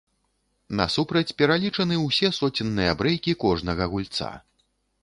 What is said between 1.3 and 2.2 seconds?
пералічаны